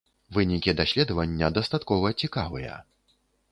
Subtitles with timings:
[0.37, 2.83] Вынікі даследавання дастаткова цікавыя.